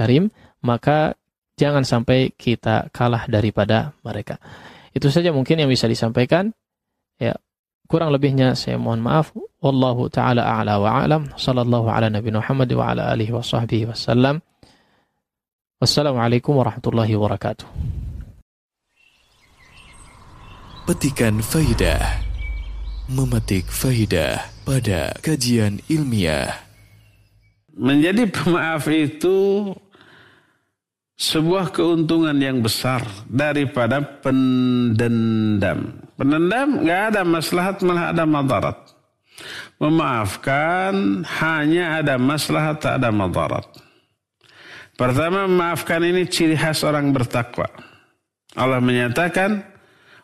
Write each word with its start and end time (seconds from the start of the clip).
Karim, 0.00 0.32
maka 0.64 1.12
jangan 1.60 1.84
sampai 1.84 2.32
kita 2.32 2.88
kalah 2.88 3.28
daripada 3.28 3.92
mereka. 4.00 4.40
Itu 4.96 5.12
saja 5.12 5.28
mungkin 5.28 5.60
yang 5.60 5.68
bisa 5.68 5.84
disampaikan. 5.84 6.56
Ya, 7.20 7.36
kurang 7.84 8.16
lebihnya 8.16 8.56
saya 8.56 8.80
mohon 8.80 9.04
maaf. 9.04 9.36
Wallahu 9.60 10.08
taala 10.08 10.40
a'la 10.40 10.80
wa 10.80 11.04
a'lam. 11.04 11.28
Sallallahu 11.36 11.92
ala 11.92 12.08
nabi 12.08 12.32
Muhammad 12.32 12.72
wa 12.72 12.96
ala 12.96 13.12
alihi 13.12 13.28
wa 13.28 13.44
sahbihi 13.44 13.92
wasallam. 13.92 14.40
Wassalamualaikum 15.76 16.56
warahmatullahi 16.56 17.12
wabarakatuh. 17.12 17.68
Petikan 20.88 21.44
faidah. 21.44 22.24
Memetik 23.12 23.68
faidah 23.68 24.48
pada 24.64 25.12
kajian 25.20 25.84
ilmiah. 25.92 26.56
Menjadi 27.76 28.26
pemaaf 28.26 28.88
itu 28.90 29.70
sebuah 31.20 31.68
keuntungan 31.68 32.32
yang 32.40 32.64
besar 32.64 33.04
daripada 33.28 34.00
pendendam. 34.00 36.00
Pendendam 36.16 36.80
nggak 36.80 37.02
ada 37.12 37.22
maslahat 37.28 37.76
malah 37.84 38.16
ada 38.16 38.24
madarat. 38.24 38.78
Memaafkan 39.76 41.24
hanya 41.44 42.00
ada 42.00 42.16
maslahat 42.16 42.80
tak 42.80 42.94
ada 43.00 43.12
madarat. 43.12 43.68
Pertama 44.96 45.44
memaafkan 45.44 46.00
ini 46.04 46.24
ciri 46.24 46.56
khas 46.56 46.84
orang 46.84 47.12
bertakwa. 47.12 47.68
Allah 48.56 48.80
menyatakan 48.80 49.60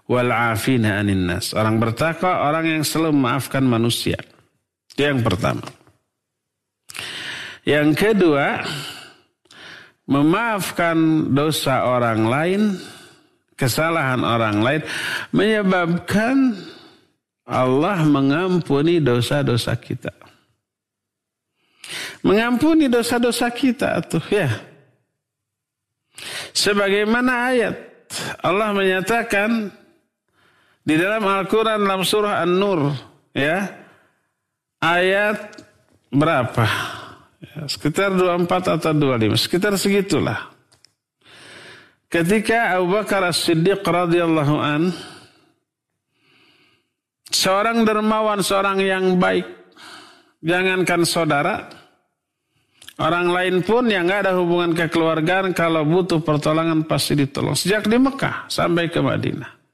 wal 0.08 0.32
afina 0.32 1.00
anin 1.00 1.28
nas. 1.28 1.52
Orang 1.52 1.76
bertakwa 1.76 2.44
orang 2.44 2.80
yang 2.80 2.84
selalu 2.84 3.16
memaafkan 3.16 3.64
manusia. 3.64 4.20
Itu 4.92 5.12
yang 5.12 5.20
pertama. 5.24 5.64
Yang 7.64 7.88
kedua, 7.96 8.64
memaafkan 10.06 11.28
dosa 11.34 11.86
orang 11.86 12.26
lain, 12.26 12.62
kesalahan 13.58 14.22
orang 14.22 14.62
lain 14.62 14.82
menyebabkan 15.34 16.54
Allah 17.46 18.02
mengampuni 18.02 18.98
dosa-dosa 18.98 19.78
kita. 19.78 20.10
Mengampuni 22.26 22.90
dosa-dosa 22.90 23.46
kita 23.54 24.02
tuh 24.02 24.24
ya. 24.30 24.50
Sebagaimana 26.50 27.54
ayat 27.54 27.76
Allah 28.42 28.74
menyatakan 28.74 29.70
di 30.82 30.94
dalam 30.98 31.22
Al-Quran 31.22 31.82
dalam 31.86 32.02
surah 32.02 32.42
An-Nur 32.42 32.90
ya 33.36 33.68
ayat 34.80 35.66
berapa 36.10 36.66
sekitar 37.68 38.14
24 38.14 38.76
atau 38.80 38.92
25 38.92 39.36
sekitar 39.36 39.72
segitulah 39.76 40.50
ketika 42.08 42.76
Abu 42.76 42.96
Bakar 42.96 43.26
As-Siddiq 43.28 43.84
radhiyallahu 43.84 44.56
an 44.56 44.94
seorang 47.28 47.84
dermawan 47.84 48.40
seorang 48.40 48.80
yang 48.80 49.20
baik 49.20 49.44
jangankan 50.40 51.04
saudara 51.04 51.68
Orang 52.96 53.28
lain 53.28 53.60
pun 53.60 53.84
yang 53.92 54.08
nggak 54.08 54.24
ada 54.24 54.32
hubungan 54.40 54.72
kekeluargaan 54.72 55.52
kalau 55.52 55.84
butuh 55.84 56.24
pertolongan 56.24 56.80
pasti 56.88 57.12
ditolong. 57.12 57.52
Sejak 57.52 57.84
di 57.84 58.00
Mekah 58.00 58.48
sampai 58.48 58.88
ke 58.88 59.04
Madinah. 59.04 59.65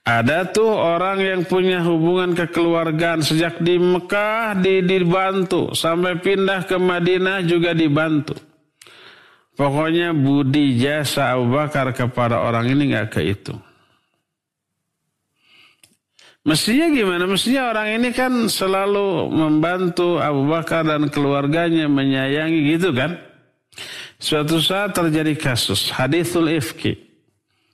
Ada 0.00 0.48
tuh 0.48 0.72
orang 0.72 1.20
yang 1.20 1.40
punya 1.44 1.84
hubungan 1.84 2.32
kekeluargaan 2.32 3.20
sejak 3.20 3.60
di 3.60 3.76
Mekah 3.76 4.56
di, 4.56 4.80
dibantu 4.80 5.76
sampai 5.76 6.16
pindah 6.16 6.64
ke 6.64 6.80
Madinah 6.80 7.44
juga 7.44 7.76
dibantu. 7.76 8.32
Pokoknya 9.60 10.16
budi 10.16 10.80
jasa 10.80 11.36
Abu 11.36 11.52
Bakar 11.52 11.92
kepada 11.92 12.40
orang 12.40 12.72
ini 12.72 12.96
nggak 12.96 13.12
kehitung. 13.12 13.60
Mestinya 16.48 16.88
gimana? 16.88 17.28
Mestinya 17.28 17.68
orang 17.68 18.00
ini 18.00 18.16
kan 18.16 18.48
selalu 18.48 19.28
membantu 19.28 20.16
Abu 20.16 20.48
Bakar 20.48 20.88
dan 20.88 21.12
keluarganya 21.12 21.84
menyayangi 21.84 22.72
gitu 22.72 22.96
kan? 22.96 23.20
Suatu 24.16 24.64
saat 24.64 24.96
terjadi 24.96 25.36
kasus 25.36 25.92
hadithul 25.92 26.48
ifki. 26.48 27.09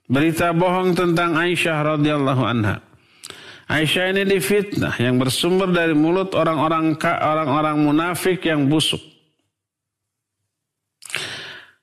Berita 0.06 0.54
bohong 0.54 0.94
tentang 0.94 1.34
Aisyah 1.34 1.98
radhiyallahu 1.98 2.42
anha. 2.46 2.78
Aisyah 3.66 4.14
ini 4.14 4.22
difitnah 4.22 4.94
yang 5.02 5.18
bersumber 5.18 5.66
dari 5.74 5.90
mulut 5.90 6.30
orang-orang 6.38 6.94
orang-orang 7.02 7.76
munafik 7.82 8.46
yang 8.46 8.70
busuk. 8.70 9.02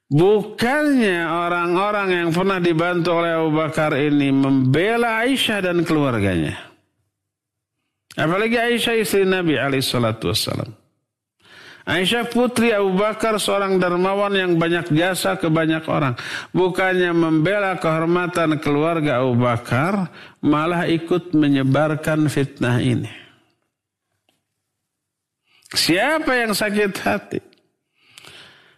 Bukannya 0.08 1.26
orang-orang 1.26 2.10
yang 2.14 2.30
pernah 2.30 2.62
dibantu 2.62 3.18
oleh 3.18 3.34
Abu 3.34 3.52
Bakar 3.52 3.98
ini 3.98 4.32
membela 4.32 5.26
Aisyah 5.26 5.60
dan 5.60 5.84
keluarganya. 5.84 6.56
Apalagi 8.14 8.56
Aisyah 8.56 8.96
istri 9.02 9.26
Nabi 9.26 9.58
alaihissalatu 9.58 10.30
wassalam. 10.32 10.83
Aisyah 11.84 12.32
putri 12.32 12.72
Abu 12.72 12.96
Bakar 12.96 13.36
seorang 13.36 13.76
dermawan 13.76 14.32
yang 14.32 14.56
banyak 14.56 14.96
jasa 14.96 15.36
ke 15.36 15.52
banyak 15.52 15.84
orang. 15.92 16.16
Bukannya 16.56 17.12
membela 17.12 17.76
kehormatan 17.76 18.56
keluarga 18.64 19.20
Abu 19.20 19.36
Bakar, 19.36 20.08
malah 20.40 20.88
ikut 20.88 21.36
menyebarkan 21.36 22.32
fitnah 22.32 22.80
ini. 22.80 23.12
Siapa 25.76 26.32
yang 26.40 26.56
sakit 26.56 26.92
hati? 27.04 27.40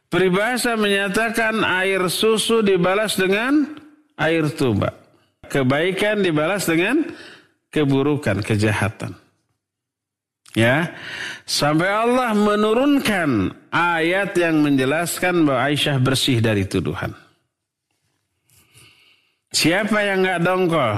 Peribahasa 0.10 0.74
menyatakan 0.74 1.62
air 1.62 2.08
susu 2.10 2.66
dibalas 2.66 3.20
dengan 3.20 3.68
air 4.18 4.50
tuba. 4.50 4.96
Kebaikan 5.46 6.26
dibalas 6.26 6.66
dengan 6.66 7.06
keburukan, 7.70 8.42
kejahatan. 8.42 9.25
Ya, 10.56 10.96
sampai 11.44 11.92
Allah 11.92 12.32
menurunkan 12.32 13.52
ayat 13.76 14.40
yang 14.40 14.64
menjelaskan 14.64 15.44
bahwa 15.44 15.68
Aisyah 15.68 16.00
bersih 16.00 16.40
dari 16.40 16.64
tuduhan. 16.64 17.12
Siapa 19.52 20.00
yang 20.00 20.24
nggak 20.24 20.44
dongkol? 20.48 20.96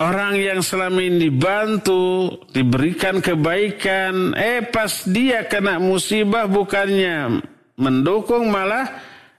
Orang 0.00 0.36
yang 0.40 0.64
selama 0.64 1.00
ini 1.04 1.28
dibantu, 1.28 2.36
diberikan 2.52 3.20
kebaikan, 3.20 4.32
eh 4.32 4.64
pas 4.64 5.04
dia 5.08 5.44
kena 5.44 5.76
musibah 5.76 6.48
bukannya 6.48 7.44
mendukung 7.80 8.48
malah 8.48 8.88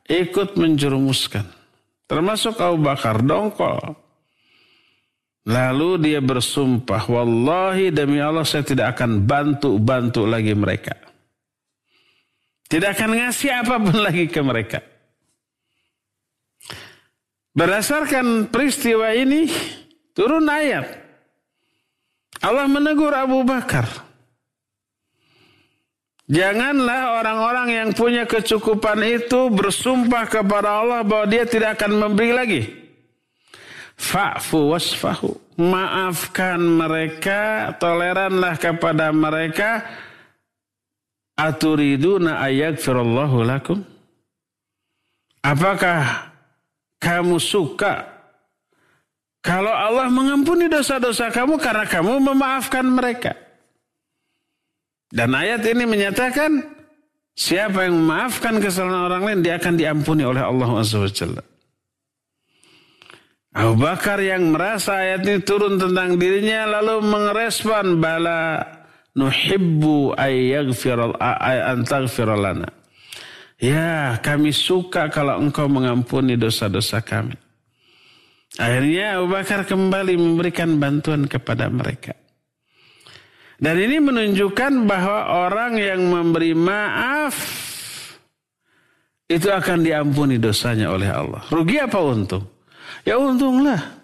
ikut 0.06 0.58
menjerumuskan. 0.58 1.46
Termasuk 2.10 2.58
Abu 2.62 2.78
Bakar 2.82 3.22
dongkol. 3.22 4.01
Lalu 5.42 5.90
dia 6.06 6.22
bersumpah, 6.22 7.02
Wallahi 7.10 7.90
demi 7.90 8.22
Allah 8.22 8.46
saya 8.46 8.62
tidak 8.62 8.94
akan 8.98 9.26
bantu-bantu 9.26 10.30
lagi 10.30 10.54
mereka. 10.54 10.94
Tidak 12.70 12.90
akan 12.94 13.12
ngasih 13.18 13.50
apa 13.66 13.76
pun 13.82 13.98
lagi 14.06 14.30
ke 14.30 14.42
mereka. 14.46 14.80
Berdasarkan 17.52 18.48
peristiwa 18.48 19.12
ini, 19.12 19.50
turun 20.14 20.46
ayat. 20.48 20.88
Allah 22.42 22.70
menegur 22.70 23.12
Abu 23.12 23.44
Bakar. 23.44 23.86
Janganlah 26.32 27.20
orang-orang 27.20 27.68
yang 27.76 27.90
punya 27.92 28.24
kecukupan 28.24 29.04
itu 29.04 29.52
bersumpah 29.52 30.32
kepada 30.32 30.80
Allah 30.80 31.04
bahwa 31.04 31.28
dia 31.28 31.44
tidak 31.44 31.76
akan 31.76 32.08
memberi 32.08 32.32
lagi. 32.32 32.62
Fa'fu 34.02 34.74
wasfahu. 34.74 35.38
Maafkan 35.62 36.58
mereka, 36.58 37.70
toleranlah 37.78 38.58
kepada 38.58 39.14
mereka. 39.14 39.86
Aturiduna 41.38 42.42
ayagfirullahu 42.42 43.46
lakum. 43.46 43.86
Apakah 45.46 46.34
kamu 47.02 47.38
suka 47.42 48.10
kalau 49.42 49.74
Allah 49.74 50.06
mengampuni 50.06 50.70
dosa-dosa 50.70 51.34
kamu 51.34 51.58
karena 51.58 51.86
kamu 51.90 52.22
memaafkan 52.22 52.86
mereka? 52.86 53.34
Dan 55.10 55.34
ayat 55.34 55.66
ini 55.66 55.84
menyatakan 55.90 56.62
siapa 57.34 57.90
yang 57.90 57.98
memaafkan 58.06 58.62
kesalahan 58.62 59.10
orang 59.10 59.24
lain 59.26 59.40
dia 59.42 59.58
akan 59.58 59.74
diampuni 59.82 60.22
oleh 60.22 60.46
Allah 60.46 60.70
SWT. 60.86 61.42
Abu 63.52 63.84
Bakar 63.84 64.24
yang 64.24 64.56
merasa 64.56 65.04
ayat 65.04 65.28
ini 65.28 65.44
turun 65.44 65.76
tentang 65.76 66.16
dirinya 66.16 66.80
lalu 66.80 67.04
mengerespon 67.04 68.00
bala 68.00 68.64
nuhibbu 69.12 70.16
antaghfiralana. 70.16 72.72
Ya, 73.60 74.16
kami 74.24 74.56
suka 74.56 75.12
kalau 75.12 75.44
engkau 75.44 75.68
mengampuni 75.68 76.40
dosa-dosa 76.40 77.04
kami. 77.04 77.36
Akhirnya 78.56 79.20
Abu 79.20 79.36
Bakar 79.36 79.68
kembali 79.68 80.16
memberikan 80.16 80.80
bantuan 80.80 81.28
kepada 81.28 81.68
mereka. 81.68 82.16
Dan 83.62 83.78
ini 83.78 84.00
menunjukkan 84.00 84.90
bahwa 84.90 85.46
orang 85.46 85.78
yang 85.78 86.02
memberi 86.08 86.56
maaf 86.56 87.36
itu 89.30 89.52
akan 89.52 89.86
diampuni 89.86 90.40
dosanya 90.40 90.90
oleh 90.90 91.12
Allah. 91.12 91.44
Rugi 91.52 91.78
apa 91.78 92.00
untung? 92.02 92.61
Ya 93.06 93.18
untunglah. 93.18 94.02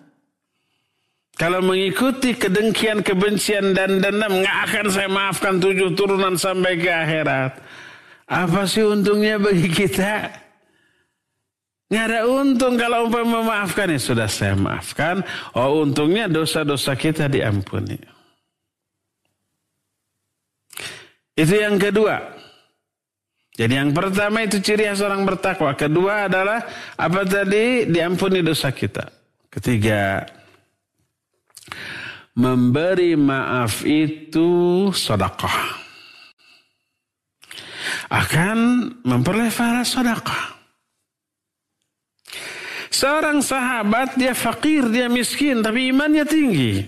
Kalau 1.37 1.61
mengikuti 1.61 2.33
kedengkian, 2.33 3.05
kebencian, 3.05 3.77
dan 3.77 4.01
dendam, 4.01 4.41
nggak 4.41 4.57
akan 4.69 4.85
saya 4.89 5.05
maafkan 5.05 5.61
tujuh 5.61 5.93
turunan 5.93 6.33
sampai 6.33 6.81
ke 6.81 6.89
akhirat. 6.89 7.61
Apa 8.25 8.65
sih 8.65 8.81
untungnya 8.81 9.37
bagi 9.37 9.69
kita? 9.69 10.33
Nggak 11.87 12.05
ada 12.09 12.21
untung 12.27 12.75
kalau 12.75 13.07
umpama 13.07 13.45
memaafkan. 13.45 13.87
Ya 13.93 14.01
sudah 14.01 14.27
saya 14.27 14.57
maafkan. 14.57 15.23
Oh 15.55 15.85
untungnya 15.85 16.27
dosa-dosa 16.27 16.97
kita 16.97 17.31
diampuni. 17.31 17.95
Itu 21.37 21.53
yang 21.53 21.77
kedua. 21.77 22.36
Jadi 23.57 23.73
yang 23.73 23.89
pertama 23.89 24.45
itu 24.45 24.61
ciri 24.61 24.85
khas 24.85 25.01
orang 25.01 25.25
bertakwa. 25.25 25.73
Kedua 25.73 26.29
adalah 26.29 26.61
apa 26.93 27.25
tadi? 27.25 27.89
Diampuni 27.89 28.45
dosa 28.45 28.69
kita. 28.69 29.09
Ketiga, 29.49 30.21
memberi 32.37 33.17
maaf 33.17 33.81
itu 33.81 34.93
sedekah. 34.93 35.89
Akan 38.13 38.93
memperoleh 39.01 39.49
sedekah. 39.81 40.53
Seorang 42.93 43.41
sahabat 43.41 44.21
dia 44.21 44.37
fakir, 44.37 44.85
dia 44.93 45.09
miskin, 45.09 45.65
tapi 45.65 45.89
imannya 45.89 46.25
tinggi. 46.29 46.81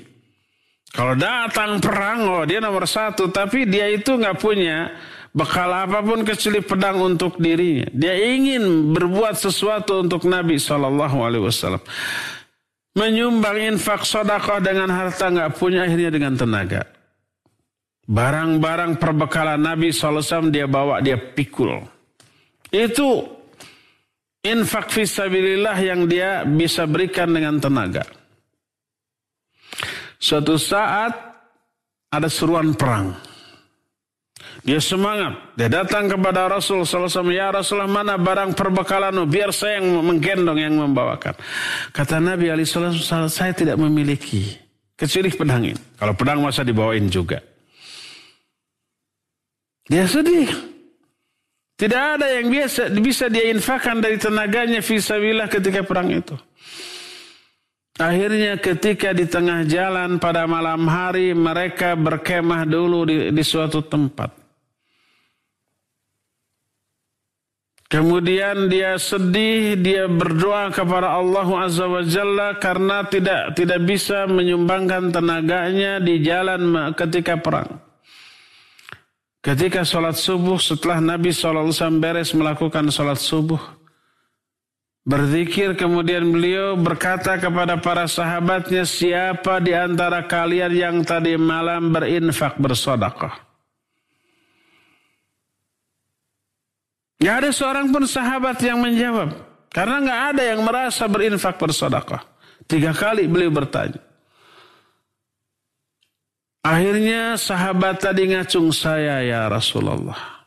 Kalau 0.90 1.14
datang 1.14 1.78
perang, 1.82 2.20
oh 2.30 2.44
dia 2.46 2.62
nomor 2.62 2.86
satu, 2.86 3.30
tapi 3.30 3.66
dia 3.70 3.90
itu 3.90 4.18
nggak 4.18 4.38
punya 4.42 4.90
bekal 5.34 5.70
apa 5.70 6.02
pun 6.02 6.26
kecuali 6.26 6.60
pedang 6.62 6.98
untuk 7.02 7.38
dirinya. 7.38 7.88
Dia 7.94 8.16
ingin 8.18 8.94
berbuat 8.94 9.38
sesuatu 9.38 10.02
untuk 10.02 10.26
Nabi 10.26 10.58
Shallallahu 10.58 11.18
Alaihi 11.22 11.44
Wasallam 11.46 11.84
menyumbang 12.98 13.58
infak 13.76 14.04
sodakoh 14.04 14.60
dengan 14.60 14.92
harta 14.92 15.30
nggak 15.30 15.56
punya 15.56 15.86
akhirnya 15.86 16.12
dengan 16.12 16.34
tenaga. 16.36 16.84
Barang-barang 18.10 18.98
perbekalan 18.98 19.62
Nabi 19.62 19.94
SAW 19.94 20.50
dia 20.50 20.66
bawa, 20.66 20.98
dia 20.98 21.14
pikul. 21.14 21.78
Itu 22.74 23.22
infak 24.42 24.90
fisabilillah 24.90 25.78
yang 25.78 26.10
dia 26.10 26.42
bisa 26.42 26.90
berikan 26.90 27.30
dengan 27.30 27.62
tenaga. 27.62 28.02
Suatu 30.18 30.58
saat 30.58 31.14
ada 32.10 32.26
seruan 32.26 32.74
perang. 32.74 33.14
Dia 34.64 34.80
semangat. 34.84 35.56
Dia 35.56 35.72
datang 35.72 36.12
kepada 36.12 36.52
Rasul 36.52 36.84
SAW. 36.84 37.32
Ya 37.32 37.50
Rasulullah 37.50 37.88
mana 37.88 38.20
barang 38.20 38.54
perbekalanmu. 38.54 39.24
Biar 39.26 39.56
saya 39.56 39.80
yang 39.80 40.04
menggendong 40.04 40.60
yang 40.60 40.76
membawakan. 40.76 41.34
Kata 41.96 42.20
Nabi 42.20 42.52
SAW. 42.66 43.32
Saya 43.32 43.56
tidak 43.56 43.80
memiliki. 43.80 44.60
Kecuali 45.00 45.32
pedang 45.32 45.64
ini. 45.64 45.82
Kalau 45.96 46.12
pedang 46.12 46.44
masa 46.44 46.68
dibawain 46.68 47.08
juga. 47.08 47.40
Dia 49.88 50.06
sedih. 50.06 50.52
Tidak 51.80 52.04
ada 52.20 52.28
yang 52.28 52.52
biasa 52.52 52.92
bisa 53.00 53.32
dia 53.32 53.48
infakkan 53.48 54.04
dari 54.04 54.20
tenaganya 54.20 54.84
fisabilillah 54.84 55.48
ketika 55.48 55.80
perang 55.88 56.12
itu. 56.12 56.36
Akhirnya 58.00 58.56
ketika 58.60 59.12
di 59.12 59.28
tengah 59.28 59.68
jalan 59.68 60.20
pada 60.24 60.48
malam 60.48 60.88
hari 60.88 61.36
mereka 61.36 62.00
berkemah 62.00 62.64
dulu 62.64 63.04
di, 63.04 63.32
di 63.32 63.44
suatu 63.44 63.84
tempat. 63.84 64.39
Kemudian 67.90 68.70
dia 68.70 69.02
sedih, 69.02 69.74
dia 69.74 70.06
berdoa 70.06 70.70
kepada 70.70 71.10
Allah 71.10 71.50
Azza 71.66 71.90
wa 71.90 72.06
Jalla 72.06 72.54
karena 72.62 73.02
tidak 73.10 73.58
tidak 73.58 73.82
bisa 73.82 74.30
menyumbangkan 74.30 75.10
tenaganya 75.10 75.98
di 75.98 76.22
jalan 76.22 76.94
ketika 76.94 77.42
perang. 77.42 77.82
Ketika 79.42 79.82
sholat 79.82 80.22
subuh 80.22 80.62
setelah 80.62 81.02
Nabi 81.02 81.34
SAW 81.34 81.74
beres 81.98 82.30
melakukan 82.38 82.94
sholat 82.94 83.18
subuh. 83.18 83.58
Berzikir 85.02 85.74
kemudian 85.74 86.30
beliau 86.30 86.78
berkata 86.78 87.42
kepada 87.42 87.82
para 87.82 88.06
sahabatnya 88.06 88.86
siapa 88.86 89.58
di 89.58 89.74
antara 89.74 90.30
kalian 90.30 90.70
yang 90.70 90.98
tadi 91.02 91.34
malam 91.42 91.90
berinfak 91.90 92.62
bersodakah. 92.62 93.49
Gak 97.20 97.36
ada 97.44 97.50
seorang 97.52 97.92
pun 97.92 98.08
sahabat 98.08 98.58
yang 98.64 98.80
menjawab. 98.80 99.36
Karena 99.70 100.00
gak 100.02 100.22
ada 100.34 100.44
yang 100.56 100.64
merasa 100.64 101.04
berinfak 101.06 101.60
bersedekah. 101.60 102.24
Tiga 102.64 102.96
kali 102.96 103.28
beliau 103.28 103.52
bertanya. 103.52 104.00
Akhirnya 106.64 107.36
sahabat 107.36 108.00
tadi 108.00 108.32
ngacung 108.32 108.72
saya 108.72 109.20
ya 109.24 109.52
Rasulullah. 109.52 110.40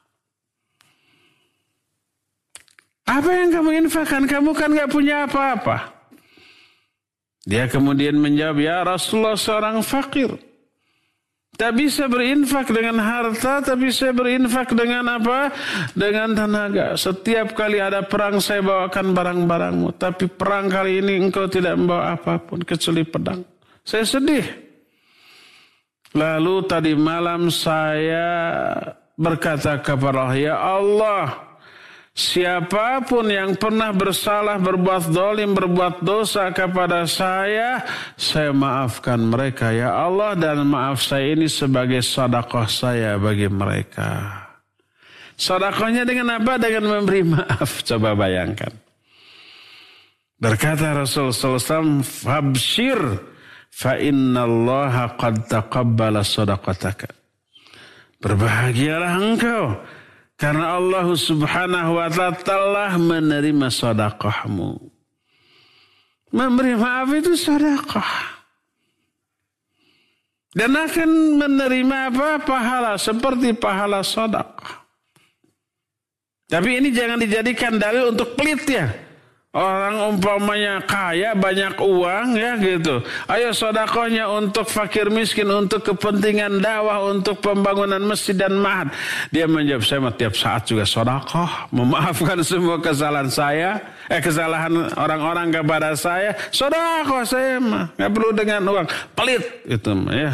Apa 3.04 3.30
yang 3.30 3.52
kamu 3.52 3.70
infakkan? 3.86 4.24
Kamu 4.24 4.56
kan 4.56 4.72
gak 4.72 4.88
punya 4.88 5.28
apa-apa. 5.28 5.92
Dia 7.42 7.66
kemudian 7.66 8.16
menjawab, 8.16 8.56
ya 8.62 8.86
Rasulullah 8.86 9.34
seorang 9.34 9.82
fakir. 9.82 10.51
Tak 11.52 11.76
bisa 11.76 12.08
berinfak 12.08 12.72
dengan 12.72 12.96
harta, 12.96 13.60
tapi 13.60 13.92
saya 13.92 14.16
berinfak 14.16 14.72
dengan 14.72 15.04
apa? 15.04 15.52
Dengan 15.92 16.32
tenaga. 16.32 16.96
Setiap 16.96 17.52
kali 17.52 17.76
ada 17.76 18.00
perang 18.00 18.40
saya 18.40 18.64
bawakan 18.64 19.12
barang-barangmu. 19.12 19.92
Tapi 20.00 20.32
perang 20.32 20.72
kali 20.72 21.04
ini 21.04 21.28
engkau 21.28 21.44
tidak 21.52 21.76
membawa 21.76 22.16
apa 22.16 22.40
pun 22.40 22.64
kecuali 22.64 23.04
pedang. 23.04 23.44
Saya 23.84 24.08
sedih. 24.08 24.48
Lalu 26.16 26.54
tadi 26.64 26.92
malam 26.96 27.52
saya 27.52 28.28
berkata 29.20 29.76
kepada 29.84 30.32
Allah, 30.32 30.36
Ya 30.40 30.56
Allah, 30.56 31.51
Siapa 32.12 33.00
pun 33.08 33.24
yang 33.24 33.56
pernah 33.56 33.88
bersalah, 33.88 34.60
berbuat 34.60 35.08
dolim, 35.08 35.56
berbuat 35.56 36.04
dosa 36.04 36.52
kepada 36.52 37.08
saya, 37.08 37.80
saya 38.20 38.52
maafkan 38.52 39.16
mereka 39.16 39.72
ya 39.72 39.96
Allah 39.96 40.36
dan 40.36 40.60
maaf 40.68 41.00
saya 41.00 41.32
ini 41.32 41.48
sebagai 41.48 42.04
sadaqah 42.04 42.68
saya 42.68 43.16
bagi 43.16 43.48
mereka. 43.48 44.28
Sadaqahnya 45.40 46.04
dengan 46.04 46.36
apa? 46.36 46.60
Dengan 46.60 47.00
memberi 47.00 47.24
maaf. 47.32 47.80
Coba 47.80 48.12
bayangkan. 48.12 48.76
Berkata 50.36 50.92
Rasul 50.92 51.32
SAW, 51.32 52.04
Fabshir 52.04 53.00
fa 53.72 53.96
inna 53.96 54.44
Allah 54.44 55.16
qad 55.16 55.48
taqabbala 55.48 56.20
sadaqataka. 56.20 57.08
Berbahagialah 58.20 59.12
engkau 59.16 59.80
karena 60.42 60.74
Allah 60.74 61.06
subhanahu 61.06 62.02
wa 62.02 62.10
ta'ala 62.10 62.34
telah 62.42 62.98
menerima 62.98 63.70
sadaqahmu. 63.70 64.90
Memberi 66.34 66.74
maaf 66.74 67.06
itu 67.14 67.38
sadaqah. 67.38 68.42
Dan 70.50 70.74
akan 70.74 71.38
menerima 71.38 71.96
apa? 72.10 72.42
Pahala. 72.42 72.98
Seperti 72.98 73.54
pahala 73.54 74.02
sadaqah. 74.02 74.82
Tapi 76.50 76.70
ini 76.74 76.90
jangan 76.90 77.22
dijadikan 77.22 77.78
dalil 77.78 78.10
untuk 78.10 78.34
pelit 78.34 78.66
ya. 78.66 78.90
Orang 79.52 80.16
umpamanya 80.16 80.80
kaya 80.80 81.36
banyak 81.36 81.76
uang 81.76 82.40
ya 82.40 82.56
gitu. 82.56 83.04
Ayo 83.28 83.52
sodakohnya 83.52 84.24
untuk 84.24 84.64
fakir 84.64 85.12
miskin, 85.12 85.44
untuk 85.52 85.84
kepentingan 85.92 86.56
dakwah, 86.64 87.04
untuk 87.12 87.36
pembangunan 87.44 88.00
masjid 88.00 88.32
dan 88.32 88.56
mahat. 88.56 88.88
Dia 89.28 89.44
menjawab 89.44 89.84
saya 89.84 90.08
tiap 90.16 90.32
saat 90.40 90.64
juga 90.64 90.88
sodakoh. 90.88 91.68
Memaafkan 91.68 92.40
semua 92.48 92.80
kesalahan 92.80 93.28
saya. 93.28 93.76
Eh 94.08 94.24
kesalahan 94.24 94.72
orang-orang 94.96 95.52
kepada 95.52 95.92
saya. 96.00 96.32
Sodakoh 96.48 97.20
saya 97.28 97.60
mah. 97.60 97.92
Gak 98.00 98.08
perlu 98.08 98.32
dengan 98.32 98.64
uang. 98.72 98.88
Pelit 99.12 99.68
itu 99.68 99.92
ya. 100.16 100.32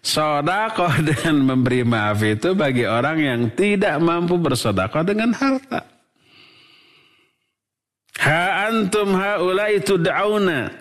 Sodakoh 0.00 0.96
dan 1.12 1.44
memberi 1.44 1.84
maaf 1.84 2.24
itu 2.24 2.56
bagi 2.56 2.88
orang 2.88 3.20
yang 3.20 3.40
tidak 3.52 4.00
mampu 4.00 4.40
bersodakoh 4.40 5.04
dengan 5.04 5.36
harta. 5.36 5.95
Ha 8.20 8.70
antum 8.70 9.12
haulai 9.12 9.80
tud'auna. 9.84 10.72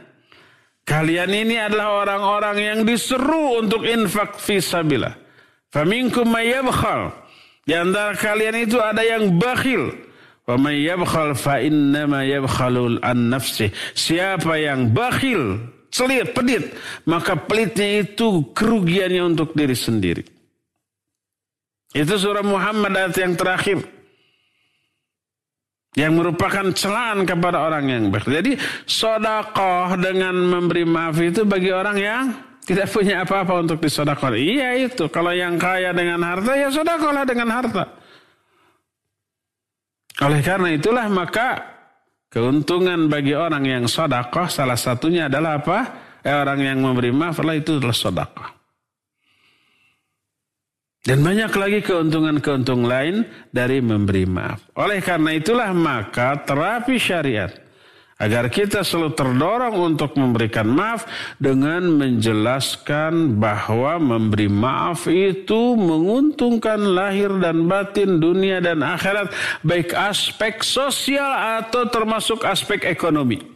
Kalian 0.85 1.33
ini 1.33 1.57
adalah 1.57 2.05
orang-orang 2.05 2.57
yang 2.61 2.79
diseru 2.85 3.57
untuk 3.57 3.83
infak 3.89 4.37
fisabilillah. 4.37 5.17
Faminkum 5.73 6.29
mayyabkhal. 6.29 7.09
Di 7.65 7.73
antara 7.73 8.13
kalian 8.13 8.69
itu 8.69 8.77
ada 8.77 9.01
yang 9.01 9.41
bakhil. 9.41 9.89
Wa 10.45 10.61
may 10.61 10.85
fa 11.33 11.57
innama 11.57 12.21
yabkhalul 12.21 13.01
an 13.01 13.33
nafsih. 13.33 13.73
Siapa 13.97 14.61
yang 14.61 14.93
bakhil, 14.93 15.57
celit, 15.89 16.37
pedit, 16.37 16.69
maka 17.09 17.33
pelitnya 17.33 18.05
itu 18.05 18.53
kerugiannya 18.53 19.25
untuk 19.25 19.57
diri 19.57 19.73
sendiri. 19.73 20.23
Itu 21.97 22.13
surah 22.13 22.45
Muhammad 22.45 22.93
ayat 22.93 23.15
yang 23.17 23.33
terakhir. 23.33 23.94
Yang 25.95 26.11
merupakan 26.11 26.65
celaan 26.75 27.23
kepada 27.23 27.63
orang 27.63 27.87
yang 27.87 28.03
baik. 28.11 28.27
Jadi 28.27 28.59
sodakoh 28.83 29.95
dengan 29.95 30.35
memberi 30.35 30.83
maaf 30.83 31.15
itu 31.23 31.47
bagi 31.47 31.71
orang 31.71 31.97
yang 31.97 32.23
tidak 32.67 32.91
punya 32.91 33.23
apa-apa 33.23 33.63
untuk 33.63 33.79
disodakoh. 33.79 34.35
Iya 34.35 34.75
itu. 34.75 35.07
Kalau 35.07 35.31
yang 35.31 35.55
kaya 35.55 35.95
dengan 35.95 36.19
harta 36.25 36.51
ya 36.57 36.67
sodakohlah 36.67 37.23
dengan 37.23 37.47
harta. 37.47 37.85
Oleh 40.23 40.41
karena 40.43 40.71
itulah 40.71 41.07
maka 41.11 41.63
keuntungan 42.31 43.07
bagi 43.07 43.35
orang 43.35 43.63
yang 43.63 43.83
sodakoh 43.87 44.51
salah 44.51 44.79
satunya 44.79 45.31
adalah 45.31 45.63
apa? 45.63 45.79
Eh, 46.25 46.33
orang 46.33 46.59
yang 46.59 46.81
memberi 46.81 47.13
maaf 47.13 47.37
lah 47.39 47.53
itu 47.53 47.77
adalah 47.77 47.93
sodakoh. 47.93 48.54
Dan 51.05 51.21
banyak 51.21 51.53
lagi 51.53 51.79
keuntungan-keuntungan 51.85 52.89
lain 52.89 53.15
dari 53.53 53.77
memberi 53.77 54.25
maaf. 54.25 54.65
Oleh 54.73 55.05
karena 55.05 55.37
itulah 55.37 55.69
maka 55.69 56.41
terapi 56.41 56.97
syariat 56.97 57.53
agar 58.15 58.49
kita 58.49 58.81
selalu 58.81 59.13
terdorong 59.13 59.75
untuk 59.75 60.17
memberikan 60.17 60.65
maaf 60.65 61.05
dengan 61.37 61.85
menjelaskan 61.99 63.37
bahwa 63.37 64.01
memberi 64.01 64.49
maaf 64.49 65.05
itu 65.05 65.77
menguntungkan 65.77 66.81
lahir 66.81 67.29
dan 67.37 67.69
batin 67.69 68.17
dunia 68.17 68.57
dan 68.63 68.81
akhirat 68.81 69.29
baik 69.61 69.93
aspek 69.93 70.65
sosial 70.65 71.61
atau 71.61 71.85
termasuk 71.85 72.41
aspek 72.49 72.81
ekonomi. 72.87 73.54